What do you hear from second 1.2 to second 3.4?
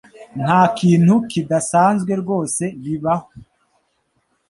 kidasanzwe rwose biba ho.